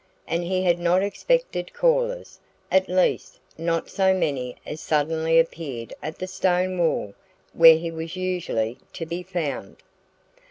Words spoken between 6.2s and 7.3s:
stone wall